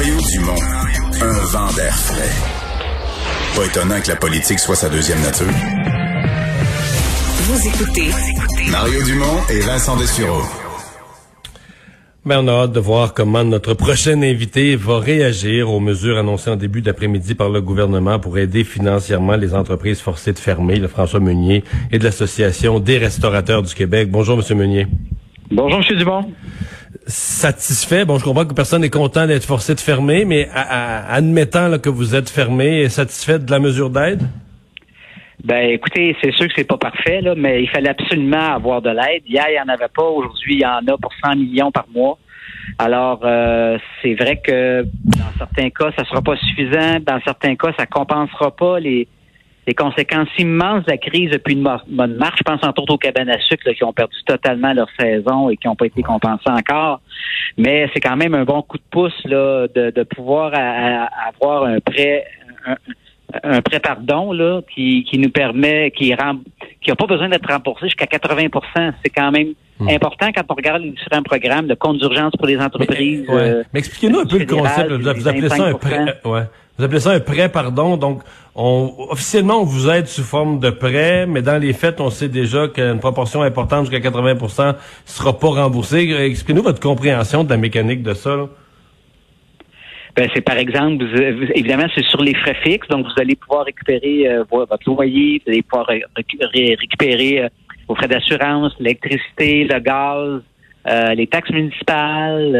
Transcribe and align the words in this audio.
Mario 0.00 0.16
Dumont, 0.32 0.62
un 1.20 1.44
vent 1.52 1.76
d'air 1.76 1.94
frais. 1.94 2.32
Pas 3.54 3.66
étonnant 3.66 4.00
que 4.00 4.08
la 4.08 4.16
politique 4.16 4.58
soit 4.58 4.74
sa 4.74 4.88
deuxième 4.88 5.20
nature. 5.20 5.44
Vous 7.42 7.68
écoutez 7.68 8.08
Mario 8.70 9.02
Dumont 9.02 9.42
et 9.50 9.60
Vincent 9.60 9.98
Dessureau. 9.98 10.40
Ben, 12.24 12.42
on 12.42 12.48
a 12.48 12.62
hâte 12.62 12.72
de 12.72 12.80
voir 12.80 13.12
comment 13.12 13.44
notre 13.44 13.74
prochain 13.74 14.22
invité 14.22 14.74
va 14.74 15.00
réagir 15.00 15.68
aux 15.68 15.80
mesures 15.80 16.16
annoncées 16.16 16.48
en 16.48 16.56
début 16.56 16.80
d'après-midi 16.80 17.34
par 17.34 17.50
le 17.50 17.60
gouvernement 17.60 18.18
pour 18.18 18.38
aider 18.38 18.64
financièrement 18.64 19.36
les 19.36 19.52
entreprises 19.54 20.00
forcées 20.00 20.32
de 20.32 20.38
fermer, 20.38 20.76
le 20.76 20.88
François 20.88 21.20
Meunier 21.20 21.62
et 21.92 21.98
de 21.98 22.04
l'Association 22.04 22.80
des 22.80 22.96
restaurateurs 22.96 23.62
du 23.62 23.74
Québec. 23.74 24.10
Bonjour, 24.10 24.38
Monsieur 24.38 24.54
Meunier. 24.54 24.86
Bonjour, 25.50 25.80
M. 25.86 25.98
Dumont. 25.98 26.32
Satisfait. 27.06 28.04
Bon, 28.04 28.18
je 28.18 28.24
comprends 28.24 28.44
que 28.44 28.54
personne 28.54 28.82
n'est 28.82 28.90
content 28.90 29.26
d'être 29.26 29.44
forcé 29.44 29.74
de 29.74 29.80
fermer, 29.80 30.24
mais 30.24 30.48
admettant 30.52 31.68
là, 31.68 31.78
que 31.78 31.88
vous 31.88 32.14
êtes 32.14 32.28
fermé, 32.28 32.88
satisfait 32.88 33.38
de 33.38 33.50
la 33.50 33.58
mesure 33.58 33.90
d'aide? 33.90 34.22
Ben, 35.42 35.70
écoutez, 35.70 36.14
c'est 36.22 36.32
sûr 36.32 36.46
que 36.48 36.52
c'est 36.54 36.64
pas 36.64 36.76
parfait, 36.76 37.22
là, 37.22 37.34
mais 37.34 37.62
il 37.62 37.68
fallait 37.70 37.88
absolument 37.88 38.54
avoir 38.54 38.82
de 38.82 38.90
l'aide. 38.90 39.22
Hier, 39.26 39.46
il 39.48 39.54
n'y 39.54 39.60
en 39.60 39.72
avait 39.72 39.88
pas. 39.88 40.04
Aujourd'hui, 40.04 40.56
il 40.56 40.60
y 40.60 40.66
en 40.66 40.86
a 40.86 40.98
pour 41.00 41.12
100 41.24 41.36
millions 41.36 41.72
par 41.72 41.86
mois. 41.94 42.18
Alors, 42.78 43.20
euh, 43.24 43.78
c'est 44.02 44.14
vrai 44.14 44.40
que 44.44 44.82
dans 45.04 45.32
certains 45.38 45.70
cas, 45.70 45.90
ça 45.96 46.04
sera 46.04 46.20
pas 46.20 46.36
suffisant. 46.36 47.00
Dans 47.00 47.20
certains 47.24 47.56
cas, 47.56 47.72
ça 47.78 47.86
compensera 47.86 48.54
pas 48.54 48.78
les, 48.78 49.08
les 49.70 49.74
conséquences 49.74 50.28
immenses 50.36 50.84
de 50.84 50.90
la 50.90 50.96
crise 50.96 51.30
depuis 51.30 51.54
une 51.54 51.62
bonne 51.62 52.16
marche. 52.16 52.38
Je 52.38 52.42
pense 52.42 52.60
entre 52.64 52.82
autres 52.82 52.94
aux 52.94 52.98
cabanes 52.98 53.30
à 53.30 53.38
sucre 53.38 53.70
qui 53.70 53.84
ont 53.84 53.92
perdu 53.92 54.16
totalement 54.26 54.72
leur 54.72 54.88
saison 54.98 55.48
et 55.48 55.56
qui 55.56 55.68
n'ont 55.68 55.76
pas 55.76 55.86
été 55.86 56.02
compensées 56.02 56.50
encore. 56.50 57.00
Mais 57.56 57.88
c'est 57.94 58.00
quand 58.00 58.16
même 58.16 58.34
un 58.34 58.42
bon 58.42 58.62
coup 58.62 58.78
de 58.78 58.82
pouce 58.90 59.14
là, 59.26 59.68
de, 59.72 59.90
de 59.90 60.02
pouvoir 60.02 60.52
avoir 61.28 61.66
un 61.66 61.78
prêt, 61.78 62.24
un 63.44 63.62
prêt 63.62 63.78
pardon 63.78 64.32
là 64.32 64.60
qui, 64.74 65.04
qui 65.04 65.18
nous 65.18 65.30
permet 65.30 65.92
qui 65.92 66.12
rend 66.16 66.40
qui 66.80 66.90
a 66.90 66.96
pas 66.96 67.06
besoin 67.06 67.28
d'être 67.28 67.48
remboursé 67.48 67.86
jusqu'à 67.86 68.06
80% 68.06 68.92
C'est 69.04 69.10
quand 69.10 69.30
même 69.30 69.52
hmm. 69.78 69.88
important 69.88 70.30
quand 70.34 70.44
on 70.48 70.54
regarde 70.54 70.82
les 70.82 70.90
différents 70.90 71.22
programmes 71.22 71.68
de 71.68 71.74
compte 71.74 71.98
d'urgence 71.98 72.32
pour 72.36 72.48
les 72.48 72.58
entreprises. 72.58 73.24
Mais, 73.28 73.34
euh, 73.34 73.62
expliquez-nous 73.72 74.18
un 74.18 74.26
peu 74.26 74.38
le 74.38 74.46
concept. 74.46 74.90
Vous, 74.90 75.28
appelez 75.28 75.48
ça 75.48 75.64
un 75.64 75.74
prêt. 75.74 76.20
Ouais. 76.24 76.42
Vous 76.80 76.86
appelez 76.86 77.00
ça 77.00 77.10
un 77.10 77.20
prêt 77.20 77.50
pardon. 77.50 77.98
Donc, 77.98 78.22
on, 78.54 78.94
officiellement, 79.10 79.60
on 79.60 79.64
vous 79.64 79.90
aide 79.90 80.06
sous 80.06 80.22
forme 80.22 80.60
de 80.60 80.70
prêt, 80.70 81.26
mais 81.26 81.42
dans 81.42 81.60
les 81.60 81.74
faits, 81.74 82.00
on 82.00 82.08
sait 82.08 82.28
déjà 82.28 82.68
qu'une 82.68 83.00
proportion 83.00 83.42
importante 83.42 83.90
jusqu'à 83.90 84.08
80% 84.08 84.76
sera 85.04 85.38
pas 85.38 85.48
remboursée. 85.48 86.10
Expliquez-nous 86.10 86.62
votre 86.62 86.80
compréhension 86.80 87.44
de 87.44 87.50
la 87.50 87.58
mécanique 87.58 88.02
de 88.02 88.14
ça. 88.14 88.34
Là. 88.34 88.48
Ben, 90.16 90.30
c'est 90.32 90.40
par 90.40 90.56
exemple, 90.56 91.04
évidemment, 91.54 91.84
c'est 91.94 92.04
sur 92.06 92.22
les 92.22 92.34
frais 92.34 92.56
fixes, 92.62 92.88
donc 92.88 93.04
vous 93.04 93.20
allez 93.20 93.36
pouvoir 93.36 93.66
récupérer 93.66 94.26
euh, 94.26 94.44
votre 94.50 94.78
loyer, 94.86 95.42
vous 95.44 95.52
allez 95.52 95.62
pouvoir 95.62 95.86
récupérer 95.86 97.42
euh, 97.42 97.48
vos 97.88 97.94
frais 97.94 98.08
d'assurance, 98.08 98.72
l'électricité, 98.80 99.64
le 99.64 99.78
gaz, 99.80 100.40
euh, 100.88 101.14
les 101.14 101.26
taxes 101.26 101.50
municipales, 101.50 102.52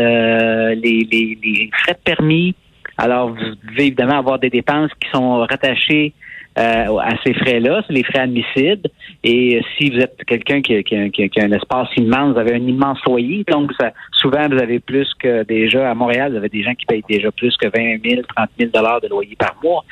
les, 0.77 1.09
les, 1.11 1.39
les, 1.43 1.71
frais 1.73 1.95
de 1.95 2.01
permis. 2.05 2.55
Alors, 3.03 3.31
vous 3.31 3.71
devez 3.71 3.87
évidemment 3.87 4.19
avoir 4.19 4.39
des 4.39 4.51
dépenses 4.51 4.91
qui 5.01 5.09
sont 5.11 5.39
rattachées 5.39 6.13
euh, 6.59 6.99
à 6.99 7.13
ces 7.25 7.33
frais-là, 7.33 7.83
c'est 7.87 7.93
les 7.93 8.03
frais 8.03 8.19
admissibles. 8.19 8.91
Et 9.23 9.63
si 9.79 9.89
vous 9.89 9.99
êtes 9.99 10.17
quelqu'un 10.27 10.61
qui, 10.61 10.75
a 10.75 11.45
un 11.45 11.53
espace 11.53 11.89
immense, 11.97 12.35
vous 12.35 12.41
avez 12.41 12.55
un 12.55 12.67
immense 12.67 12.99
loyer, 13.07 13.45
donc 13.49 13.71
ça, 13.81 13.93
souvent 14.13 14.47
vous 14.49 14.61
avez 14.61 14.81
plus 14.81 15.09
que 15.19 15.45
déjà 15.45 15.91
à 15.91 15.95
Montréal, 15.95 16.33
vous 16.33 16.39
avez 16.39 16.49
des 16.49 16.63
gens 16.63 16.75
qui 16.75 16.85
payent 16.87 17.05
déjà 17.09 17.31
plus 17.31 17.57
que 17.57 17.69
20 17.69 18.05
000, 18.05 18.23
30 18.37 18.49
000 18.59 18.71
dollars 18.75 19.01
de 19.01 19.09
loyer 19.09 19.37
par 19.39 19.57
mois. 19.63 19.85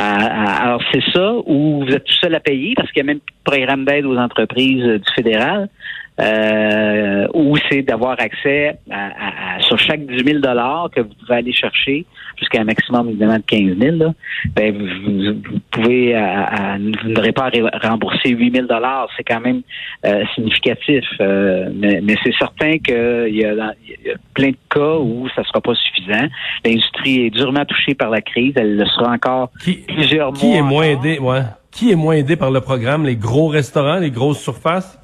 Euh, 0.00 0.02
euh, 0.02 0.62
alors 0.62 0.82
c'est 0.90 1.04
ça, 1.12 1.34
ou 1.44 1.84
vous 1.84 1.92
êtes 1.92 2.04
tout 2.04 2.18
seul 2.20 2.34
à 2.34 2.40
payer 2.40 2.74
parce 2.74 2.90
qu'il 2.90 3.04
y 3.04 3.06
a 3.06 3.12
même 3.12 3.20
programme 3.44 3.84
d'aide 3.84 4.06
aux 4.06 4.16
entreprises 4.16 4.84
du 4.84 5.12
fédéral 5.14 5.68
euh, 6.18 7.26
ou 7.34 7.56
c'est 7.70 7.82
d'avoir 7.82 8.16
accès 8.18 8.78
à, 8.90 9.60
sur 9.60 9.78
chaque 9.78 10.06
10 10.06 10.24
000 10.24 10.38
dollars 10.38 10.88
que 10.94 11.00
vous 11.00 11.10
pouvez 11.20 11.38
aller 11.38 11.52
chercher 11.52 12.06
jusqu'à 12.38 12.60
un 12.60 12.64
maximum 12.64 13.10
évidemment 13.10 13.36
de 13.36 13.42
15 13.42 13.78
000. 13.78 13.96
Là, 13.96 14.14
ben 14.54 14.76
vous, 14.76 15.58
pouvez, 15.70 16.14
vous 17.02 17.10
n'aurez 17.10 17.32
pas 17.32 17.50
à 17.50 17.88
rembourser 17.88 18.30
8 18.30 18.54
000 18.54 18.66
dollars. 18.66 19.08
C'est 19.16 19.24
quand 19.24 19.40
même 19.40 19.62
euh, 20.04 20.24
significatif, 20.34 21.04
euh, 21.20 21.70
mais, 21.74 22.16
c'est 22.24 22.34
certain 22.38 22.78
qu'il 22.78 23.34
y, 23.34 23.40
y, 23.40 23.44
a 23.44 23.74
plein 24.34 24.50
de 24.50 24.56
cas 24.70 24.96
où 24.98 25.28
ça 25.34 25.44
sera 25.44 25.60
pas 25.60 25.74
suffisant. 25.74 26.28
L'industrie 26.64 27.26
est 27.26 27.30
durement 27.30 27.64
touchée 27.64 27.94
par 27.94 28.10
la 28.10 28.20
crise. 28.20 28.54
Elle 28.56 28.76
le 28.76 28.86
sera 28.86 29.12
encore 29.12 29.50
plusieurs 29.86 30.32
qui 30.32 30.46
mois. 30.46 30.56
Est 30.56 30.62
moins 30.62 30.84
aidé, 30.84 31.18
ouais. 31.18 31.42
Qui 31.70 31.92
est 31.92 31.96
moins 31.96 32.14
aidé 32.14 32.36
par 32.36 32.50
le 32.50 32.60
programme? 32.62 33.04
Les 33.04 33.16
gros 33.16 33.48
restaurants, 33.48 33.98
les 33.98 34.10
grosses 34.10 34.40
surfaces? 34.40 34.98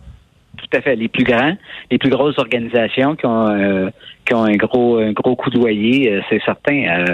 Tout 0.56 0.76
à 0.76 0.80
fait. 0.80 0.96
Les 0.96 1.08
plus 1.08 1.24
grands, 1.24 1.56
les 1.90 1.98
plus 1.98 2.10
grosses 2.10 2.38
organisations 2.38 3.16
qui 3.16 3.26
ont 3.26 3.48
euh, 3.48 3.90
qui 4.24 4.34
ont 4.34 4.44
un 4.44 4.56
gros 4.56 4.98
un 4.98 5.12
gros 5.12 5.34
coup 5.36 5.50
de 5.50 5.58
loyer, 5.58 6.12
euh, 6.12 6.20
c'est 6.28 6.42
certain. 6.44 7.04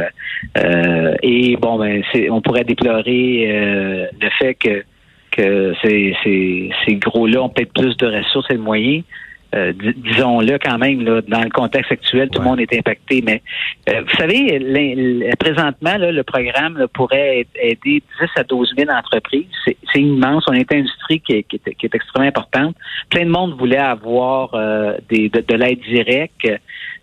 Euh, 0.56 1.14
et 1.22 1.56
bon, 1.56 1.78
ben, 1.78 2.02
on 2.30 2.40
pourrait 2.40 2.64
déplorer 2.64 4.08
le 4.20 4.30
fait 4.38 4.54
que 4.54 4.84
que 5.30 5.74
ces, 5.82 6.16
ces, 6.24 6.70
ces 6.84 6.96
gros-là 6.96 7.42
ont 7.42 7.48
peut-être 7.48 7.72
plus 7.72 7.96
de 7.96 8.06
ressources 8.06 8.50
et 8.50 8.54
de 8.54 8.58
moyens. 8.58 9.04
Euh, 9.54 9.72
disons-le 9.72 10.58
quand 10.58 10.76
même, 10.76 11.02
là, 11.04 11.22
dans 11.26 11.42
le 11.42 11.48
contexte 11.48 11.90
actuel, 11.90 12.28
tout 12.28 12.40
le 12.40 12.44
monde 12.44 12.60
est 12.60 12.72
impacté. 12.74 13.22
Mais 13.24 13.42
euh, 13.88 14.02
vous 14.02 14.16
savez, 14.16 14.58
présentement, 15.38 15.96
là, 15.96 16.12
le 16.12 16.22
programme 16.22 16.86
pourrait 16.92 17.46
aider 17.60 18.02
10 18.20 18.28
à 18.36 18.44
12 18.44 18.74
000 18.76 18.90
entreprises. 18.90 19.46
C'est 19.64 20.00
immense. 20.00 20.44
On 20.48 20.52
est 20.52 20.70
une 20.70 20.80
industrie 20.80 21.20
qui 21.20 21.32
est, 21.32 21.42
qui, 21.44 21.56
est, 21.56 21.94
extrêmement 21.94 22.28
importante. 22.28 22.76
Plein 23.08 23.24
de 23.24 23.30
monde 23.30 23.54
voulait 23.58 23.78
avoir 23.78 24.54
euh, 24.54 24.98
des, 25.08 25.30
de, 25.30 25.40
de 25.40 25.54
l'aide 25.54 25.80
directe. 25.80 26.46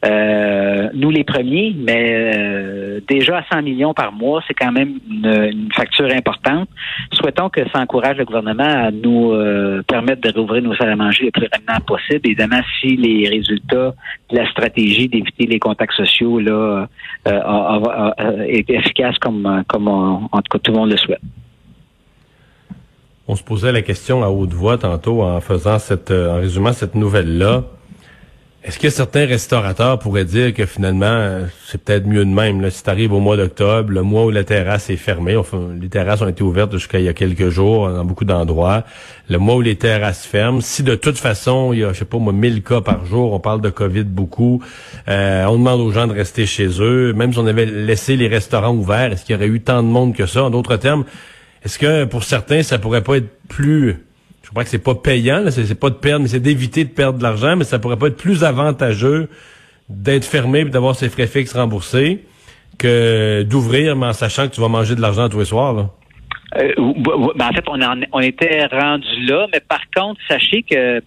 Euh, 0.05 0.89
nous 0.93 1.09
les 1.09 1.23
premiers, 1.23 1.75
mais 1.75 2.35
euh, 2.35 2.99
déjà 3.07 3.39
à 3.39 3.43
100 3.51 3.63
millions 3.63 3.93
par 3.93 4.11
mois, 4.11 4.43
c'est 4.47 4.53
quand 4.53 4.71
même 4.71 4.99
une, 5.09 5.69
facture 5.75 6.11
importante. 6.11 6.69
Souhaitons 7.11 7.49
que 7.49 7.61
ça 7.71 7.79
encourage 7.79 8.17
le 8.17 8.25
gouvernement 8.25 8.63
à 8.63 8.91
nous 8.91 9.31
euh, 9.31 9.81
permettre 9.88 10.21
de 10.21 10.39
rouvrir 10.39 10.61
nos 10.61 10.75
salles 10.75 10.91
à 10.91 10.95
manger 10.95 11.25
le 11.25 11.31
plus 11.31 11.47
rapidement 11.51 11.79
possible. 11.88 12.21
Évidemment, 12.23 12.61
si 12.79 12.95
les 12.97 13.27
résultats 13.29 13.95
de 14.29 14.38
la 14.38 14.49
stratégie 14.51 15.07
d'éviter 15.07 15.47
les 15.47 15.59
contacts 15.59 15.93
sociaux 15.93 16.39
là 16.39 16.87
est 17.25 18.69
efficace 18.69 19.17
comme 19.19 19.63
comme 19.67 19.87
en 19.87 20.29
tout 20.29 20.49
cas 20.51 20.59
tout 20.59 20.72
le 20.72 20.77
monde 20.77 20.91
le 20.91 20.97
souhaite. 20.97 21.22
On 23.27 23.35
se 23.35 23.43
posait 23.43 23.72
la 23.72 23.81
question 23.81 24.23
à 24.23 24.27
haute 24.27 24.53
voix 24.53 24.77
tantôt 24.77 25.23
en 25.23 25.41
faisant 25.41 25.79
cette 25.79 26.11
en 26.11 26.35
résumant 26.35 26.73
cette 26.73 26.95
nouvelle 26.95 27.37
là. 27.37 27.63
Est-ce 28.65 28.79
que 28.79 28.89
certains 28.89 29.27
restaurateurs 29.27 29.99
pourraient 29.99 30.25
dire 30.25 30.51
que 30.51 30.66
finalement, 30.66 31.41
c'est 31.67 31.79
peut-être 31.79 32.07
mieux 32.07 32.25
de 32.25 32.31
même, 32.31 32.61
là, 32.61 32.72
si 32.72 32.81
tu 32.81 32.90
arrives 32.90 33.13
au 33.13 33.19
mois 33.19 33.37
d'octobre, 33.37 33.91
le 33.91 34.01
mois 34.01 34.25
où 34.25 34.31
la 34.31 34.43
terrasse 34.43 34.90
est 34.90 34.95
fermée, 34.95 35.35
enfin, 35.35 35.69
les 35.79 35.87
terrasses 35.87 36.23
ont 36.23 36.28
été 36.28 36.41
ouvertes 36.41 36.72
jusqu'à 36.72 36.97
il 36.97 37.05
y 37.05 37.07
a 37.07 37.13
quelques 37.13 37.49
jours 37.49 37.87
dans 37.87 38.03
beaucoup 38.03 38.25
d'endroits, 38.25 38.84
le 39.29 39.37
mois 39.37 39.57
où 39.57 39.61
les 39.61 39.75
terrasses 39.75 40.25
ferment, 40.25 40.61
si 40.61 40.81
de 40.81 40.95
toute 40.95 41.19
façon, 41.19 41.73
il 41.73 41.81
y 41.81 41.84
a, 41.84 41.93
je 41.93 41.99
sais 41.99 42.05
pas 42.05 42.17
moi, 42.17 42.34
1000 42.34 42.63
cas 42.63 42.81
par 42.81 43.05
jour, 43.05 43.34
on 43.34 43.40
parle 43.40 43.61
de 43.61 43.69
COVID 43.69 44.05
beaucoup, 44.05 44.63
euh, 45.09 45.45
on 45.45 45.59
demande 45.59 45.81
aux 45.81 45.91
gens 45.91 46.07
de 46.07 46.13
rester 46.13 46.47
chez 46.47 46.81
eux, 46.81 47.13
même 47.13 47.34
si 47.34 47.37
on 47.37 47.45
avait 47.45 47.67
laissé 47.67 48.16
les 48.16 48.28
restaurants 48.28 48.73
ouverts, 48.73 49.11
est-ce 49.11 49.25
qu'il 49.25 49.35
y 49.35 49.37
aurait 49.37 49.47
eu 49.47 49.61
tant 49.61 49.84
de 49.84 49.87
monde 49.90 50.16
que 50.16 50.25
ça? 50.25 50.43
En 50.43 50.49
d'autres 50.49 50.78
termes, 50.78 51.05
est-ce 51.63 51.78
que 51.78 52.05
pour 52.05 52.23
certains, 52.23 52.63
ça 52.63 52.79
pourrait 52.79 53.03
pas 53.03 53.17
être 53.17 53.29
plus 53.47 53.97
je 54.45 54.51
crois 54.51 54.63
que 54.63 54.69
c'est 54.69 54.77
pas 54.77 54.93
payant, 54.93 55.43
c'est 55.49 55.79
pas 55.79 55.89
de 55.89 55.95
perdre, 55.95 56.21
mais 56.21 56.27
c'est 56.27 56.39
d'éviter 56.39 56.83
de 56.83 56.89
perdre 56.89 57.17
de 57.17 57.23
l'argent, 57.23 57.55
mais 57.55 57.63
ça 57.63 57.79
pourrait 57.79 57.97
pas 57.97 58.07
être 58.07 58.17
plus 58.17 58.43
avantageux 58.43 59.27
d'être 59.89 60.23
fermé 60.23 60.59
et 60.59 60.65
d'avoir 60.65 60.95
ses 60.95 61.09
frais 61.09 61.25
fixes 61.25 61.53
remboursés 61.53 62.23
que 62.77 63.41
d'ouvrir, 63.41 63.97
en 63.97 64.13
sachant 64.13 64.47
que 64.47 64.53
tu 64.53 64.61
vas 64.61 64.67
manger 64.67 64.93
de 64.93 65.01
l'argent 65.01 65.29
tous 65.29 65.39
les 65.39 65.45
soirs. 65.45 65.89
Euh, 66.57 66.73
ben, 66.77 67.47
en 67.47 67.53
fait, 67.53 67.63
on, 67.67 67.79
on 68.11 68.19
était 68.19 68.67
rendu 68.67 69.25
là, 69.25 69.47
mais 69.51 69.61
par 69.67 69.81
contre, 69.95 70.21
sachez 70.27 70.61
que 70.61 71.01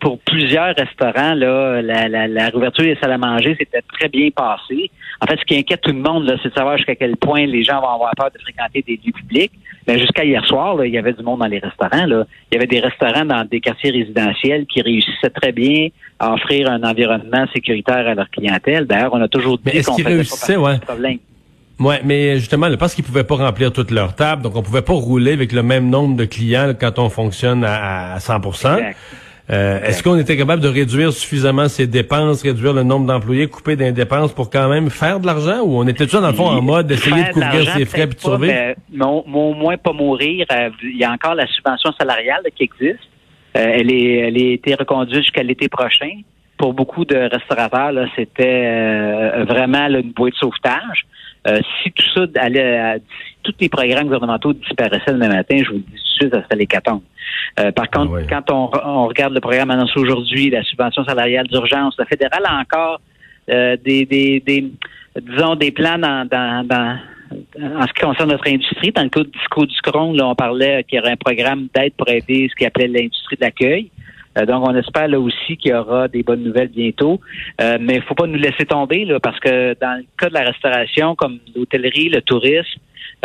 pour 0.00 0.18
plusieurs 0.20 0.74
restaurants, 0.76 1.34
là, 1.34 1.82
la, 1.82 2.08
la, 2.08 2.28
la 2.28 2.48
réouverture 2.48 2.84
des 2.84 2.96
salles 3.00 3.12
à 3.12 3.18
manger 3.18 3.56
s'était 3.58 3.82
très 3.92 4.08
bien 4.08 4.30
passée. 4.30 4.90
En 5.20 5.26
fait, 5.26 5.38
ce 5.38 5.44
qui 5.44 5.56
inquiète 5.56 5.80
tout 5.80 5.92
le 5.92 5.98
monde, 5.98 6.24
là, 6.24 6.36
c'est 6.42 6.50
de 6.50 6.54
savoir 6.54 6.76
jusqu'à 6.76 6.94
quel 6.94 7.16
point 7.16 7.46
les 7.46 7.64
gens 7.64 7.80
vont 7.80 7.88
avoir 7.88 8.12
peur 8.16 8.30
de 8.32 8.40
fréquenter 8.40 8.82
des 8.82 9.00
lieux 9.04 9.12
publics. 9.12 9.52
Mais 9.86 9.98
jusqu'à 9.98 10.24
hier 10.24 10.44
soir, 10.46 10.76
là, 10.76 10.86
il 10.86 10.92
y 10.92 10.98
avait 10.98 11.12
du 11.12 11.22
monde 11.22 11.40
dans 11.40 11.46
les 11.46 11.58
restaurants. 11.58 12.06
Là. 12.06 12.24
Il 12.50 12.54
y 12.54 12.56
avait 12.56 12.68
des 12.68 12.80
restaurants 12.80 13.24
dans 13.24 13.44
des 13.44 13.60
quartiers 13.60 13.90
résidentiels 13.90 14.66
qui 14.66 14.82
réussissaient 14.82 15.30
très 15.30 15.52
bien 15.52 15.88
à 16.20 16.32
offrir 16.34 16.70
un 16.70 16.82
environnement 16.84 17.46
sécuritaire 17.52 18.06
à 18.06 18.14
leur 18.14 18.30
clientèle. 18.30 18.86
D'ailleurs, 18.86 19.12
on 19.12 19.20
a 19.20 19.28
toujours 19.28 19.58
dit 19.58 19.82
qu'on 19.82 19.98
faisait 19.98 20.54
pas 20.54 20.60
ouais. 20.60 20.78
problème. 20.78 21.18
Ouais, 21.80 22.00
mais 22.04 22.36
justement, 22.36 22.68
parce 22.78 22.94
qu'ils 22.94 23.02
pouvaient 23.02 23.24
pas 23.24 23.34
remplir 23.36 23.72
toutes 23.72 23.90
leurs 23.90 24.14
tables, 24.14 24.42
donc 24.42 24.54
on 24.54 24.62
pouvait 24.62 24.82
pas 24.82 24.92
rouler 24.92 25.32
avec 25.32 25.50
le 25.50 25.64
même 25.64 25.90
nombre 25.90 26.16
de 26.16 26.24
clients 26.24 26.74
quand 26.78 27.00
on 27.00 27.08
fonctionne 27.08 27.64
à, 27.64 28.14
à 28.14 28.20
100 28.20 28.40
euh, 29.50 29.80
Est-ce 29.82 30.02
qu'on 30.02 30.18
était 30.18 30.36
capable 30.36 30.62
de 30.62 30.68
réduire 30.68 31.12
suffisamment 31.12 31.68
ses 31.68 31.86
dépenses, 31.86 32.42
réduire 32.42 32.72
le 32.72 32.82
nombre 32.82 33.06
d'employés, 33.06 33.48
couper 33.48 33.76
des 33.76 33.92
dépenses 33.92 34.32
pour 34.32 34.50
quand 34.50 34.68
même 34.68 34.88
faire 34.88 35.20
de 35.20 35.26
l'argent 35.26 35.62
ou 35.62 35.78
on 35.78 35.86
était 35.86 36.06
toujours 36.06 36.22
dans 36.22 36.28
le 36.28 36.34
fond 36.34 36.46
en 36.46 36.62
mode 36.62 36.86
d'essayer 36.86 37.24
de 37.24 37.30
couvrir 37.30 37.70
ses 37.70 37.84
frais 37.84 38.02
et 38.02 38.06
de 38.06 38.18
sauver? 38.18 38.74
Mais, 38.92 39.04
au 39.04 39.54
moins 39.54 39.76
pas 39.76 39.92
mourir. 39.92 40.46
Euh, 40.52 40.70
il 40.82 40.96
y 40.96 41.04
a 41.04 41.10
encore 41.10 41.34
la 41.34 41.46
subvention 41.46 41.92
salariale 41.98 42.42
qui 42.54 42.64
existe. 42.64 43.00
Euh, 43.56 43.72
elle 43.74 43.92
est 43.92 44.14
elle 44.18 44.36
a 44.36 44.52
été 44.52 44.74
reconduite 44.74 45.22
jusqu'à 45.24 45.42
l'été 45.42 45.68
prochain. 45.68 46.20
Pour 46.56 46.72
beaucoup 46.72 47.04
de 47.04 47.16
restaurateurs, 47.16 48.06
c'était 48.14 49.42
vraiment 49.48 49.88
une 49.88 50.12
bouée 50.12 50.30
de 50.30 50.36
sauvetage. 50.36 51.06
si 51.44 51.90
tout 51.90 52.04
ça 52.14 52.22
allait, 52.36 52.98
si 52.98 53.36
tous 53.42 53.54
les 53.58 53.68
programmes 53.68 54.04
gouvernementaux 54.04 54.52
disparaissaient 54.52 55.10
le 55.12 55.18
même 55.18 55.32
matin, 55.32 55.56
je 55.58 55.70
vous 55.70 55.78
dis 55.78 56.11
ça 56.30 56.42
serait 56.44 56.56
les 56.56 56.66
euh, 57.60 57.70
par 57.72 57.90
contre, 57.90 58.18
ah 58.30 58.40
quand 58.46 58.72
on, 58.84 59.06
regarde 59.06 59.34
le 59.34 59.40
programme 59.40 59.70
annoncé 59.70 59.98
aujourd'hui, 59.98 60.50
la 60.50 60.62
subvention 60.62 61.04
salariale 61.04 61.46
d'urgence, 61.48 61.94
le 61.98 62.04
fédéral 62.06 62.42
a 62.44 62.58
encore 62.58 63.00
euh, 63.50 63.76
des, 63.84 64.06
des, 64.06 64.42
disons, 65.20 65.56
des 65.56 65.70
plans 65.70 65.98
dans, 65.98 66.28
dans, 66.28 66.98
en 67.60 67.86
ce 67.86 67.92
qui 67.92 68.00
concerne 68.00 68.30
notre 68.30 68.48
industrie. 68.48 68.92
Dans 68.92 69.02
le 69.02 69.10
cas 69.10 69.22
du 69.22 69.30
discours 69.30 69.66
du 69.66 69.76
Cron, 69.82 70.12
là, 70.14 70.28
on 70.28 70.34
parlait 70.34 70.84
qu'il 70.84 70.98
y 70.98 71.00
aurait 71.00 71.12
un 71.12 71.16
programme 71.16 71.68
d'aide 71.74 71.92
pour 71.94 72.08
aider 72.08 72.48
ce 72.50 72.56
qu'on 72.58 72.66
appelait 72.66 72.88
l'industrie 72.88 73.36
de 73.36 73.42
l'accueil. 73.42 73.90
Euh, 74.38 74.46
donc, 74.46 74.66
on 74.66 74.74
espère 74.74 75.08
là 75.08 75.20
aussi 75.20 75.58
qu'il 75.58 75.72
y 75.72 75.74
aura 75.74 76.08
des 76.08 76.22
bonnes 76.22 76.42
nouvelles 76.42 76.68
bientôt. 76.68 77.20
mais 77.60 77.96
il 77.96 78.02
faut 78.02 78.14
pas 78.14 78.26
nous 78.26 78.38
laisser 78.38 78.64
tomber 78.64 79.04
là, 79.04 79.20
parce 79.20 79.38
que 79.40 79.76
dans 79.78 79.98
le 79.98 80.06
cas 80.16 80.30
de 80.30 80.34
la 80.34 80.44
restauration, 80.44 81.14
comme 81.16 81.38
l'hôtellerie, 81.54 82.08
le 82.08 82.22
tourisme, 82.22 82.80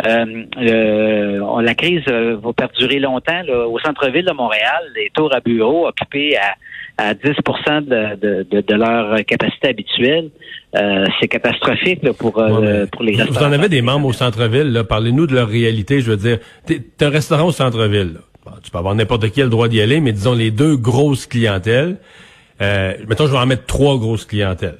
euh, 0.06 1.60
la 1.60 1.74
crise 1.74 2.02
euh, 2.08 2.36
va 2.42 2.52
perdurer 2.52 3.00
longtemps. 3.00 3.42
Au 3.48 3.78
centre-ville 3.80 4.24
de 4.24 4.32
Montréal, 4.32 4.82
les 4.94 5.10
tours 5.12 5.34
à 5.34 5.40
bureaux 5.40 5.88
occupés 5.88 6.36
à, 6.36 6.54
à 6.98 7.14
10 7.14 7.22
de, 7.24 8.44
de, 8.44 8.60
de, 8.60 8.74
leur 8.74 9.24
capacité 9.24 9.68
habituelle, 9.68 10.30
euh, 10.76 11.04
c'est 11.18 11.28
catastrophique 11.28 12.12
pour, 12.12 12.38
euh, 12.38 12.86
pour 12.86 13.02
les 13.02 13.16
restaurants. 13.16 13.40
Vous 13.40 13.46
en 13.46 13.52
avez 13.52 13.68
des 13.68 13.82
membres 13.82 14.08
au 14.08 14.12
centre-ville. 14.12 14.84
Parlez-nous 14.88 15.26
de 15.26 15.34
leur 15.34 15.48
réalité. 15.48 16.00
Je 16.00 16.10
veux 16.10 16.16
dire, 16.16 16.38
t'es 16.66 16.80
un 17.00 17.10
restaurant 17.10 17.46
au 17.46 17.52
centre-ville. 17.52 18.18
tu 18.62 18.70
peux 18.70 18.78
avoir 18.78 18.94
n'importe 18.94 19.30
qui 19.30 19.40
le 19.40 19.48
droit 19.48 19.68
d'y 19.68 19.80
aller, 19.80 20.00
mais 20.00 20.12
disons 20.12 20.34
les 20.34 20.50
deux 20.50 20.76
grosses 20.76 21.26
clientèles. 21.26 21.96
Euh, 22.60 22.94
mettons, 23.08 23.26
je 23.26 23.32
vais 23.32 23.38
en 23.38 23.46
mettre 23.46 23.66
trois 23.66 23.98
grosses 23.98 24.24
clientèles 24.24 24.78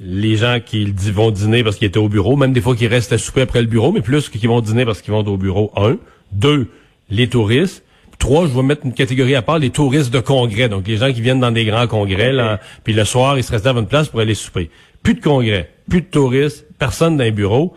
les 0.00 0.36
gens 0.36 0.58
qui 0.64 0.90
vont 0.90 1.30
dîner 1.30 1.62
parce 1.62 1.76
qu'ils 1.76 1.86
étaient 1.86 1.98
au 1.98 2.08
bureau, 2.08 2.36
même 2.36 2.52
des 2.52 2.60
fois 2.60 2.74
qui 2.74 2.86
restent 2.86 3.12
à 3.12 3.18
souper 3.18 3.42
après 3.42 3.60
le 3.60 3.66
bureau, 3.66 3.92
mais 3.92 4.00
plus 4.00 4.30
qui 4.30 4.46
vont 4.46 4.60
dîner 4.60 4.84
parce 4.84 5.02
qu'ils 5.02 5.12
vont 5.12 5.26
au 5.26 5.36
bureau. 5.36 5.70
Un. 5.76 5.98
Deux, 6.32 6.68
les 7.10 7.28
touristes. 7.28 7.84
Trois, 8.18 8.46
je 8.46 8.52
vais 8.52 8.62
mettre 8.62 8.84
une 8.84 8.92
catégorie 8.92 9.34
à 9.34 9.42
part, 9.42 9.58
les 9.58 9.70
touristes 9.70 10.12
de 10.12 10.20
congrès. 10.20 10.68
Donc, 10.68 10.86
les 10.86 10.98
gens 10.98 11.12
qui 11.12 11.20
viennent 11.20 11.40
dans 11.40 11.50
des 11.50 11.64
grands 11.64 11.86
congrès, 11.86 12.32
là, 12.32 12.60
puis 12.84 12.92
le 12.92 13.04
soir, 13.04 13.38
ils 13.38 13.44
se 13.44 13.50
réservent 13.50 13.78
une 13.78 13.86
place 13.86 14.08
pour 14.08 14.20
aller 14.20 14.34
souper. 14.34 14.70
Plus 15.02 15.14
de 15.14 15.20
congrès, 15.20 15.70
plus 15.88 16.02
de 16.02 16.06
touristes, 16.06 16.66
personne 16.78 17.16
dans 17.16 17.24
les 17.24 17.30
bureaux. 17.30 17.74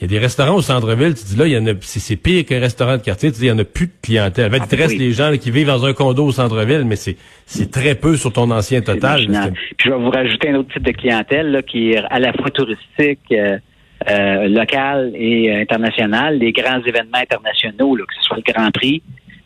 Il 0.00 0.02
y 0.02 0.04
a 0.04 0.08
des 0.08 0.18
restaurants 0.18 0.54
au 0.54 0.62
centre-ville, 0.62 1.14
tu 1.14 1.24
dis 1.24 1.36
là, 1.36 1.46
il 1.46 1.52
y 1.52 1.58
en 1.58 1.66
a, 1.66 1.72
c'est 1.80 2.16
pire 2.16 2.44
qu'un 2.44 2.60
restaurant 2.60 2.96
de 2.96 3.02
quartier, 3.02 3.32
tu 3.32 3.38
dis, 3.38 3.46
il 3.46 3.48
y 3.48 3.52
en 3.52 3.58
a 3.58 3.64
plus 3.64 3.86
de 3.86 3.92
clientèle. 4.00 4.46
En 4.46 4.58
fait, 4.58 4.76
il 4.76 4.80
reste 4.80 4.98
les 4.98 5.10
gens 5.10 5.32
qui 5.36 5.50
vivent 5.50 5.66
dans 5.66 5.84
un 5.84 5.92
condo 5.92 6.26
au 6.26 6.32
centre-ville, 6.32 6.84
mais 6.84 6.94
c'est, 6.94 7.16
c'est 7.46 7.70
très 7.70 7.96
peu 7.96 8.16
sur 8.16 8.32
ton 8.32 8.50
ancien 8.52 8.80
total. 8.80 9.26
Puis 9.26 9.88
je 9.88 9.90
vais 9.90 9.98
vous 9.98 10.10
rajouter 10.10 10.50
un 10.50 10.54
autre 10.56 10.72
type 10.72 10.84
de 10.84 10.92
clientèle, 10.92 11.50
là, 11.50 11.62
qui 11.62 11.90
est 11.90 11.98
à 12.10 12.20
la 12.20 12.32
fois 12.32 12.50
touristique, 12.50 13.20
euh, 13.32 13.58
euh 14.08 14.46
local 14.46 15.12
et 15.16 15.50
euh, 15.50 15.62
international, 15.62 16.38
les 16.38 16.52
grands 16.52 16.80
événements 16.80 17.18
internationaux, 17.18 17.96
là, 17.96 18.04
que 18.06 18.14
ce 18.14 18.22
soit 18.22 18.36
le 18.36 18.52
Grand 18.52 18.70
Prix, 18.70 19.02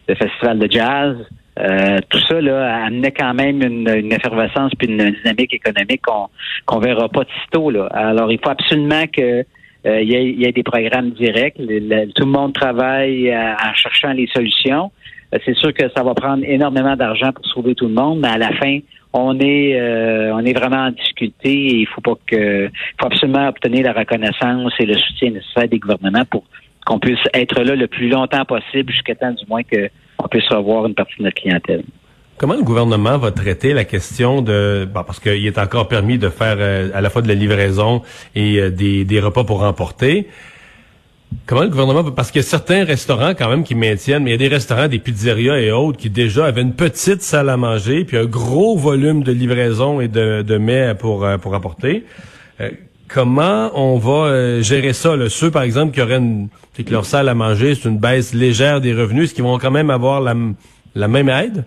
le 0.07 0.15
Festival 0.15 0.59
de 0.59 0.71
jazz, 0.71 1.17
euh, 1.59 1.99
tout 2.09 2.21
ça 2.29 2.41
là, 2.41 2.85
amenait 2.85 3.11
quand 3.11 3.35
même 3.35 3.63
une, 3.63 3.89
une 3.89 4.13
effervescence 4.13 4.73
puis 4.79 4.89
une 4.89 5.11
dynamique 5.11 5.53
économique 5.53 6.01
qu'on 6.03 6.29
qu'on 6.65 6.79
verra 6.79 7.09
pas 7.09 7.25
de 7.25 7.31
sitôt. 7.45 7.71
Là. 7.71 7.87
Alors, 7.93 8.33
il 8.33 8.39
faut 8.43 8.51
absolument 8.51 9.05
que 9.07 9.45
il 9.85 10.41
y, 10.41 10.47
a, 10.47 10.53
des 10.53 10.63
programmes 10.63 11.11
directs. 11.11 11.57
tout 11.57 12.25
le 12.25 12.31
monde 12.31 12.53
travaille 12.53 13.31
euh, 13.31 13.55
en 13.55 13.75
cherchant 13.75 14.13
les 14.13 14.29
solutions. 14.29 14.93
Euh, 15.35 15.39
c'est 15.45 15.57
sûr 15.57 15.75
que 15.75 15.89
ça 15.95 16.03
va 16.03 16.15
prendre 16.15 16.45
énormément 16.47 16.95
d'argent 16.95 17.33
pour 17.33 17.45
sauver 17.47 17.75
tout 17.75 17.89
le 17.89 17.95
monde, 17.95 18.21
mais 18.21 18.29
à 18.29 18.39
la 18.39 18.53
fin, 18.53 18.79
on 19.13 19.39
est 19.41 19.79
on 20.33 20.41
est 20.41 20.55
vraiment 20.55 20.87
en 20.87 20.91
difficulté 20.91 21.51
et 21.51 21.77
il 21.81 21.87
faut 21.87 22.01
pas 22.01 22.15
que 22.27 22.71
faut 22.99 23.07
absolument 23.07 23.49
obtenir 23.49 23.85
la 23.85 23.93
reconnaissance 23.93 24.73
et 24.79 24.87
le 24.87 24.95
soutien 24.95 25.33
nécessaire 25.33 25.69
des 25.69 25.79
gouvernements 25.79 26.25
pour 26.25 26.45
qu'on 26.87 26.99
puisse 26.99 27.21
être 27.35 27.63
là 27.63 27.75
le 27.77 27.89
plus 27.89 28.09
longtemps 28.09 28.45
possible 28.47 28.91
jusqu'à 28.91 29.15
temps 29.15 29.33
du 29.33 29.45
moins 29.49 29.63
qu'on 29.63 30.29
puisse 30.29 30.49
revoir 30.49 30.87
une 30.87 30.95
partie 30.95 31.19
de 31.19 31.25
notre 31.25 31.41
clientèle. 31.41 31.83
Comment 32.39 32.55
le 32.55 32.63
gouvernement 32.63 33.19
va 33.19 33.31
traiter 33.31 33.73
la 33.73 33.85
question 33.85 34.43
de 34.43 34.89
parce 34.93 35.21
qu'il 35.21 35.47
est 35.47 35.59
encore 35.59 35.87
permis 35.87 36.19
de 36.19 36.29
faire 36.29 36.57
euh, 36.59 36.91
à 36.93 37.01
la 37.01 37.11
fois 37.11 37.23
de 37.23 37.29
la 37.29 37.35
livraison 37.35 38.03
et 38.35 38.59
euh, 38.59 38.71
des, 38.71 39.05
des, 39.05 39.21
repas 39.21 39.45
pour 39.45 39.63
emporter. 39.63 40.27
Comment 41.47 41.63
le 41.63 41.69
gouvernement 41.69 42.11
parce 42.11 42.31
qu'il 42.31 42.43
y 42.43 42.45
a 42.45 42.49
certains 42.49 42.85
restaurants 42.85 43.35
quand 43.35 43.49
même 43.49 43.65
qui 43.65 43.75
maintiennent, 43.75 44.25
mais 44.25 44.31
il 44.31 44.33
y 44.33 44.45
a 44.45 44.49
des 44.49 44.55
restaurants, 44.55 44.89
des 44.89 44.99
pizzerias 44.99 45.59
et 45.59 45.71
autres 45.71 45.99
qui 45.99 46.11
déjà 46.11 46.47
avaient 46.47 46.63
une 46.63 46.75
petite 46.75 47.23
salle 47.23 47.49
à 47.49 47.57
manger 47.57 48.05
puis 48.05 48.17
un 48.17 48.25
gros 48.25 48.77
volume 48.77 49.23
de 49.23 49.33
livraison 49.33 50.01
et 50.01 50.09
de, 50.09 50.43
de 50.43 50.59
mets 50.59 50.95
pour 50.95 51.25
euh, 51.25 51.39
pour 51.39 51.55
apporter. 51.55 52.05
comment 53.09 53.71
on 53.75 53.99
va 53.99 54.63
gérer 54.63 54.95
ça? 54.95 55.17
Là? 55.17 55.29
Ceux 55.29 55.51
par 55.51 55.63
exemple 55.63 55.95
qui 55.95 56.01
auraient 56.03 56.19
une 56.19 56.49
que 56.77 56.91
leur 56.91 57.05
salle 57.05 57.29
à 57.29 57.35
manger, 57.35 57.75
c'est 57.75 57.89
une 57.89 57.99
baisse 57.99 58.35
légère 58.35 58.81
des 58.81 58.95
revenus, 58.95 59.25
est-ce 59.25 59.35
qu'ils 59.35 59.45
vont 59.45 59.59
quand 59.59 59.71
même 59.71 59.91
avoir 59.91 60.21
la, 60.21 60.35
la 60.95 61.09
même 61.09 61.29
aide? 61.29 61.65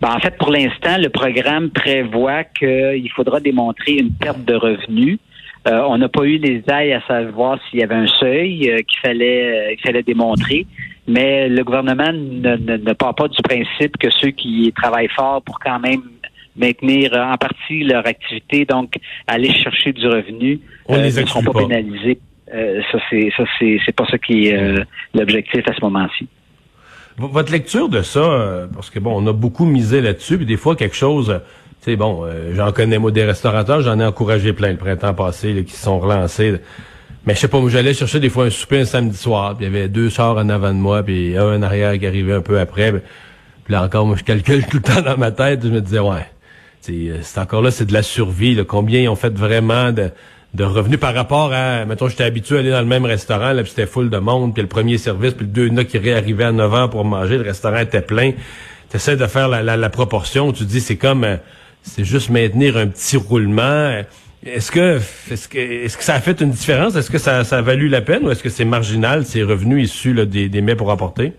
Ben, 0.00 0.10
en 0.14 0.20
fait, 0.20 0.36
pour 0.38 0.50
l'instant, 0.52 0.96
le 0.96 1.08
programme 1.08 1.70
prévoit 1.70 2.44
qu'il 2.44 3.10
faudra 3.16 3.40
démontrer 3.40 3.94
une 3.94 4.12
perte 4.12 4.44
de 4.44 4.54
revenus. 4.54 5.18
Euh, 5.66 5.82
on 5.88 5.98
n'a 5.98 6.08
pas 6.08 6.22
eu 6.22 6.38
les 6.38 6.62
ailes 6.68 6.92
à 6.92 7.06
savoir 7.06 7.58
s'il 7.68 7.80
y 7.80 7.82
avait 7.82 7.96
un 7.96 8.06
seuil 8.06 8.70
euh, 8.70 8.76
qu'il 8.76 9.00
fallait, 9.02 9.72
euh, 9.72 9.74
qu'il 9.74 9.80
fallait 9.80 10.04
démontrer, 10.04 10.66
mais 11.08 11.48
le 11.48 11.64
gouvernement 11.64 12.12
ne, 12.12 12.56
ne, 12.56 12.92
part 12.92 13.16
pas 13.16 13.26
du 13.26 13.42
principe 13.42 13.96
que 13.98 14.08
ceux 14.10 14.30
qui 14.30 14.72
travaillent 14.74 15.08
fort 15.08 15.42
pour 15.42 15.58
quand 15.58 15.80
même 15.80 16.02
maintenir 16.56 17.12
en 17.14 17.36
partie 17.36 17.82
leur 17.82 18.06
activité, 18.06 18.64
donc 18.64 18.94
aller 19.26 19.52
chercher 19.52 19.92
du 19.92 20.06
revenu, 20.06 20.60
ne 20.88 21.10
seront 21.10 21.42
pas, 21.42 21.60
pénalisés. 21.60 22.18
ça, 22.46 22.98
c'est 23.10 23.30
ça, 23.36 23.44
c'est 23.58 23.96
pas 23.96 24.06
ça 24.06 24.18
qui 24.18 24.48
est 24.48 24.84
l'objectif 25.14 25.62
à 25.68 25.74
ce 25.74 25.80
moment-ci. 25.82 26.28
Votre 27.18 27.50
lecture 27.50 27.88
de 27.88 28.02
ça, 28.02 28.20
euh, 28.20 28.66
parce 28.72 28.90
que 28.90 29.00
bon, 29.00 29.12
on 29.20 29.26
a 29.26 29.32
beaucoup 29.32 29.64
misé 29.64 30.00
là-dessus, 30.00 30.36
puis 30.36 30.46
des 30.46 30.56
fois 30.56 30.76
quelque 30.76 30.94
chose, 30.94 31.30
euh, 31.30 31.38
tu 31.82 31.90
sais, 31.90 31.96
bon, 31.96 32.24
euh, 32.24 32.54
j'en 32.54 32.70
connais 32.70 32.98
moi 32.98 33.10
des 33.10 33.24
restaurateurs, 33.24 33.80
j'en 33.80 33.98
ai 33.98 34.04
encouragé 34.04 34.52
plein 34.52 34.70
le 34.70 34.76
printemps 34.76 35.14
passé 35.14 35.64
qui 35.66 35.74
se 35.74 35.82
sont 35.82 35.98
relancés. 35.98 36.60
Mais 37.26 37.34
je 37.34 37.40
sais 37.40 37.48
pas, 37.48 37.58
moi 37.58 37.70
j'allais 37.70 37.92
chercher 37.92 38.20
des 38.20 38.28
fois 38.28 38.44
un 38.44 38.50
souper 38.50 38.80
un 38.80 38.84
samedi 38.84 39.16
soir, 39.16 39.56
puis 39.56 39.66
il 39.66 39.72
y 39.72 39.76
avait 39.76 39.88
deux 39.88 40.10
chars 40.10 40.36
en 40.36 40.48
avant 40.48 40.68
de 40.68 40.78
moi, 40.78 41.02
puis 41.02 41.36
un 41.36 41.58
en 41.58 41.62
arrière 41.62 41.98
qui 41.98 42.06
arrivait 42.06 42.34
un 42.34 42.40
peu 42.40 42.60
après. 42.60 42.92
Puis 42.92 43.72
là 43.72 43.82
encore, 43.82 44.06
moi 44.06 44.14
je 44.16 44.22
calcule 44.22 44.64
tout 44.66 44.76
le 44.76 44.82
temps 44.82 45.02
dans 45.02 45.18
ma 45.18 45.32
tête, 45.32 45.64
je 45.64 45.70
me 45.70 45.80
disais 45.80 45.98
ouais, 45.98 46.24
c'est 46.80 47.40
encore 47.40 47.62
là, 47.62 47.72
c'est 47.72 47.86
de 47.86 47.92
la 47.92 48.04
survie. 48.04 48.54
Là, 48.54 48.62
combien 48.62 49.00
ils 49.00 49.08
ont 49.08 49.16
fait 49.16 49.36
vraiment 49.36 49.90
de 49.90 50.10
de 50.54 50.64
revenus 50.64 50.98
par 50.98 51.14
rapport 51.14 51.52
à, 51.52 51.84
mettons, 51.84 52.08
j'étais 52.08 52.24
habitué 52.24 52.56
à 52.56 52.60
aller 52.60 52.70
dans 52.70 52.80
le 52.80 52.86
même 52.86 53.04
restaurant, 53.04 53.52
là, 53.52 53.62
puis 53.62 53.70
c'était 53.70 53.86
full 53.86 54.10
de 54.10 54.18
monde, 54.18 54.54
puis 54.54 54.62
le 54.62 54.68
premier 54.68 54.98
service, 54.98 55.34
puis 55.34 55.46
le 55.46 55.52
deux 55.52 55.68
là, 55.68 55.84
qui 55.84 55.98
réarrivaient 55.98 56.44
à 56.44 56.52
9 56.52 56.74
heures 56.74 56.90
pour 56.90 57.04
manger, 57.04 57.36
le 57.36 57.44
restaurant 57.44 57.78
était 57.78 58.00
plein. 58.00 58.32
Tu 58.90 58.96
essaies 58.96 59.16
de 59.16 59.26
faire 59.26 59.48
la, 59.48 59.76
la, 59.76 59.90
proportion, 59.90 60.52
tu 60.52 60.64
dis 60.64 60.80
c'est 60.80 60.96
comme 60.96 61.24
euh, 61.24 61.36
c'est 61.82 62.04
juste 62.04 62.30
maintenir 62.30 62.78
un 62.78 62.86
petit 62.86 63.18
roulement. 63.18 64.02
Est-ce 64.46 64.70
que 64.70 64.98
est-ce 65.30 65.48
que 65.48 65.58
est-ce 65.58 65.98
que 65.98 66.04
ça 66.04 66.14
a 66.14 66.20
fait 66.20 66.40
une 66.40 66.50
différence? 66.50 66.96
Est-ce 66.96 67.10
que 67.10 67.18
ça, 67.18 67.44
ça 67.44 67.58
a 67.58 67.62
valu 67.62 67.88
la 67.88 68.00
peine 68.00 68.24
ou 68.24 68.30
est-ce 68.30 68.42
que 68.42 68.48
c'est 68.48 68.64
marginal, 68.64 69.26
ces 69.26 69.42
revenus 69.42 69.90
issus 69.90 70.14
là, 70.14 70.24
des, 70.24 70.48
des 70.48 70.62
mets 70.62 70.76
pour 70.76 70.90
apporter? 70.90 71.34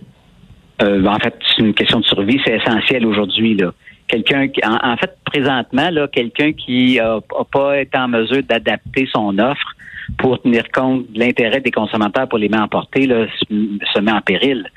Euh, 0.84 1.04
en 1.06 1.18
fait, 1.18 1.34
c'est 1.48 1.64
une 1.64 1.74
question 1.74 2.00
de 2.00 2.06
survie, 2.06 2.40
c'est 2.46 2.58
essentiel 2.58 3.06
aujourd'hui. 3.08 3.56
là 3.56 3.72
quelqu'un 4.10 4.48
qui, 4.50 4.60
en, 4.66 4.98
fait, 4.98 5.16
présentement, 5.24 5.90
là, 5.90 6.08
quelqu'un 6.08 6.52
qui 6.52 6.98
n'a 6.98 7.20
pas 7.52 7.80
été 7.80 7.98
en 7.98 8.10
mesure 8.10 8.44
d'adapter 8.44 9.08
son 9.12 9.38
offre 9.40 9.76
pour 10.18 10.42
tenir 10.42 10.64
compte 10.74 11.12
de 11.12 11.20
l'intérêt 11.20 11.62
des 11.62 11.72
consommateurs 11.72 12.28
pour 12.28 12.40
les 12.40 12.50
mains 12.50 12.64
emportées 12.64 13.06
là, 13.06 13.28
se 13.48 14.00
met 14.00 14.12
en 14.12 14.22
péril. 14.22 14.68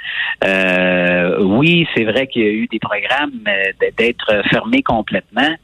Euh, 0.44 1.42
oui, 1.42 1.88
c'est 1.94 2.04
vrai 2.04 2.26
qu'il 2.26 2.42
y 2.42 2.46
a 2.46 2.52
eu 2.52 2.66
des 2.66 2.78
programmes 2.78 3.40
d'être 3.96 4.42
fermés 4.50 4.82
complètement. 4.82 5.54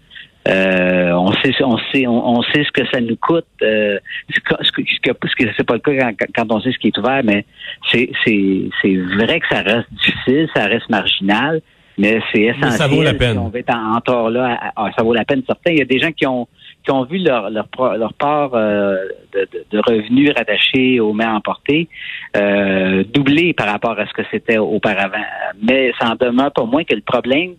Euh, 0.48 1.12
on 1.12 1.32
sait, 1.32 1.52
on 1.62 1.76
sait, 1.92 2.06
on, 2.06 2.42
sait 2.42 2.64
ce 2.64 2.72
que 2.72 2.86
ça 2.90 3.00
nous 3.00 3.16
coûte. 3.16 3.44
Euh, 3.62 3.98
ce 4.30 4.40
que, 4.40 4.54
ce 4.64 4.70
que, 4.72 5.44
c'est 5.56 5.66
pas 5.66 5.74
le 5.74 5.80
cas 5.80 6.12
quand, 6.34 6.50
on 6.50 6.60
sait 6.60 6.72
ce 6.72 6.78
qui 6.78 6.88
est 6.88 6.98
ouvert, 6.98 7.22
mais 7.22 7.44
c'est, 7.90 8.10
c'est, 8.24 8.70
c'est 8.80 8.96
vrai 8.96 9.40
que 9.40 9.48
ça 9.50 9.60
reste 9.60 9.92
difficile, 9.92 10.48
ça 10.54 10.64
reste 10.66 10.88
marginal, 10.88 11.60
mais 11.98 12.20
c'est 12.32 12.42
essentiel. 12.42 12.72
ça 12.72 12.86
vaut 12.86 13.02
la 13.02 13.14
peine. 13.14 13.32
Si 13.32 13.38
on 13.38 13.48
va 13.48 13.58
être 13.58 13.74
en, 13.74 14.28
là, 14.28 14.72
ça 14.96 15.02
vaut 15.02 15.12
la 15.12 15.24
peine. 15.24 15.42
Certains, 15.46 15.72
il 15.72 15.78
y 15.78 15.82
a 15.82 15.84
des 15.84 15.98
gens 15.98 16.12
qui 16.12 16.26
ont 16.26 16.46
qui 16.84 16.92
ont 16.92 17.04
vu 17.04 17.18
leur 17.18 17.50
leur, 17.50 17.66
leur 17.98 18.14
part 18.14 18.54
euh, 18.54 18.96
de, 19.34 19.48
de, 19.70 19.78
revenus 19.78 20.32
rattachés 20.36 21.00
aux 21.00 21.12
mains 21.12 21.34
emportées 21.34 21.88
euh, 22.36 23.04
doubler 23.04 23.52
par 23.52 23.66
rapport 23.66 23.98
à 23.98 24.06
ce 24.06 24.12
que 24.12 24.22
c'était 24.30 24.58
auparavant. 24.58 25.24
Mais 25.60 25.92
ça 25.98 26.10
en 26.10 26.14
demeure 26.14 26.52
pas 26.52 26.64
moins 26.64 26.84
que 26.84 26.94
le 26.94 27.02
problème, 27.02 27.54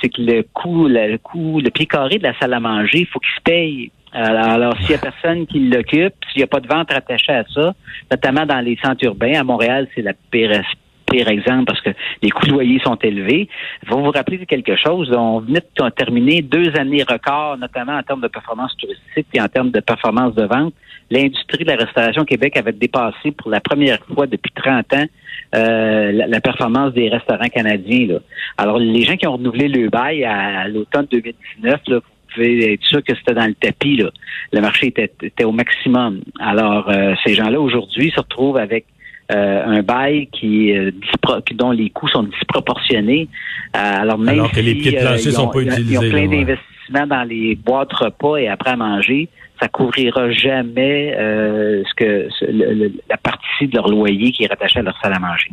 c'est 0.00 0.08
que 0.08 0.22
le 0.22 0.42
coût, 0.42 0.88
le 0.88 1.18
coût, 1.18 1.60
le 1.60 1.70
pied 1.70 1.86
carré 1.86 2.18
de 2.18 2.24
la 2.24 2.38
salle 2.38 2.54
à 2.54 2.60
manger, 2.60 3.00
il 3.00 3.06
faut 3.06 3.18
qu'il 3.18 3.34
se 3.36 3.42
paye. 3.42 3.90
Alors, 4.12 4.76
s'il 4.78 4.92
y 4.92 4.94
a 4.94 4.98
personne 4.98 5.44
qui 5.44 5.58
l'occupe, 5.58 6.14
s'il 6.30 6.38
n'y 6.38 6.44
a 6.44 6.46
pas 6.46 6.60
de 6.60 6.68
vente 6.68 6.92
rattachée 6.92 7.32
à 7.32 7.44
ça, 7.52 7.74
notamment 8.12 8.46
dans 8.46 8.60
les 8.60 8.78
centres 8.82 9.04
urbains, 9.04 9.40
à 9.40 9.42
Montréal, 9.42 9.88
c'est 9.92 10.02
la 10.02 10.12
pire, 10.30 10.62
pire 11.14 11.28
exemple 11.28 11.64
parce 11.66 11.80
que 11.80 11.90
les 12.22 12.30
coûts 12.30 12.46
de 12.46 12.52
loyer 12.52 12.80
sont 12.80 12.96
élevés. 12.96 13.48
Vous 13.88 14.02
vous 14.02 14.10
rappelez 14.10 14.38
de 14.38 14.44
quelque 14.44 14.76
chose, 14.76 15.12
on 15.12 15.40
venait 15.40 15.60
de 15.60 15.88
terminer 15.90 16.42
deux 16.42 16.76
années 16.76 17.02
records, 17.02 17.58
notamment 17.58 17.96
en 17.96 18.02
termes 18.02 18.20
de 18.20 18.28
performance 18.28 18.76
touristique 18.76 19.26
et 19.32 19.40
en 19.40 19.48
termes 19.48 19.70
de 19.70 19.80
performance 19.80 20.34
de 20.34 20.44
vente. 20.44 20.74
L'industrie 21.10 21.64
de 21.64 21.70
la 21.70 21.76
restauration 21.76 22.22
au 22.22 22.24
Québec 22.24 22.56
avait 22.56 22.72
dépassé 22.72 23.30
pour 23.32 23.50
la 23.50 23.60
première 23.60 23.98
fois 24.06 24.26
depuis 24.26 24.50
30 24.54 24.92
ans 24.94 25.04
euh, 25.54 26.12
la, 26.12 26.40
performance 26.40 26.94
des 26.94 27.08
restaurants 27.08 27.48
canadiens. 27.48 28.18
Alors, 28.56 28.78
les 28.78 29.02
gens 29.02 29.16
qui 29.16 29.26
ont 29.26 29.34
renouvelé 29.34 29.68
le 29.68 29.88
bail 29.88 30.24
à, 30.24 30.66
l'automne 30.66 31.06
2019, 31.10 31.80
là, 31.86 31.96
vous 31.96 32.02
pouvez 32.34 32.72
être 32.72 32.82
sûr 32.82 33.04
que 33.04 33.14
c'était 33.14 33.34
dans 33.34 33.46
le 33.46 33.54
tapis. 33.54 34.02
Le 34.52 34.60
marché 34.60 34.88
était, 34.88 35.12
était 35.22 35.44
au 35.44 35.52
maximum. 35.52 36.22
Alors, 36.40 36.90
euh, 36.90 37.14
ces 37.24 37.34
gens-là, 37.34 37.60
aujourd'hui, 37.60 38.10
se 38.10 38.20
retrouvent 38.20 38.56
avec 38.56 38.86
euh, 39.32 39.64
un 39.64 39.82
bail 39.82 40.28
qui, 40.28 40.72
dont 41.54 41.70
les 41.70 41.90
coûts 41.90 42.08
sont 42.08 42.24
disproportionnés. 42.24 43.28
alors, 43.72 44.18
même 44.18 44.34
alors 44.34 44.52
que 44.52 44.60
les 44.60 44.74
pieds 44.74 44.92
de 44.92 45.00
plancher 45.00 45.30
sont 45.30 45.48
pas 45.48 45.60
utilisés. 45.60 45.94
Ils 45.94 45.98
ont 45.98 46.10
plein 46.10 46.28
d'investissements 46.28 47.06
dans 47.06 47.28
les 47.28 47.54
boîtes 47.54 47.92
repas 47.92 48.36
et 48.36 48.48
après 48.48 48.70
à 48.70 48.76
manger 48.76 49.28
ça 49.60 49.68
couvrira 49.68 50.30
jamais 50.30 51.14
euh, 51.16 51.82
ce 51.84 51.94
que 51.94 52.28
la 53.08 53.16
partie 53.16 53.68
de 53.68 53.74
leur 53.74 53.88
loyer 53.88 54.32
qui 54.32 54.44
est 54.44 54.48
rattachée 54.48 54.80
à 54.80 54.82
leur 54.82 54.98
salle 55.00 55.14
à 55.14 55.18
manger. 55.18 55.50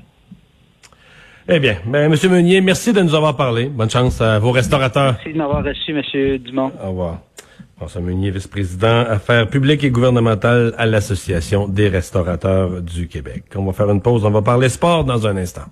Eh 1.48 1.60
bien, 1.60 1.76
ben, 1.86 2.10
Monsieur 2.10 2.30
Meunier, 2.30 2.62
merci 2.62 2.94
de 2.94 3.02
nous 3.02 3.16
avoir 3.16 3.36
parlé. 3.36 3.66
Bonne 3.66 3.90
chance 3.90 4.22
à 4.22 4.40
vos 4.40 4.52
restaurateurs. 4.52 5.14
Merci 5.14 5.34
de 5.34 5.38
m'avoir 5.38 5.64
reçu, 5.64 5.94
Monsieur 5.94 6.38
Dumont. 6.38 6.72
Au 6.84 6.90
revoir. 6.90 7.20
François 7.82 8.02
Meunier, 8.02 8.30
vice-président 8.30 9.00
Affaires 9.10 9.48
publiques 9.48 9.84
et 9.84 9.90
gouvernementales 9.90 10.76
à 10.78 10.86
l'Association 10.86 11.68
des 11.68 11.88
restaurateurs 11.88 12.80
du 12.80 13.08
Québec. 13.08 13.46
On 13.56 13.66
va 13.66 13.74
faire 13.74 13.90
une 13.90 14.04
pause, 14.04 14.24
on 14.24 14.30
va 14.30 14.44
parler 14.44 14.70
sport 14.70 15.04
dans 15.04 15.26
un 15.26 15.36
instant. 15.36 15.66